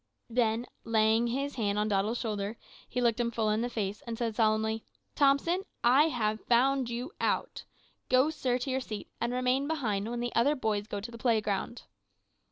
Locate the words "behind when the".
9.67-10.33